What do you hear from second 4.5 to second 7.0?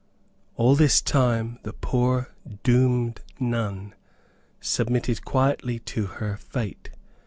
submitted quietly to her fate.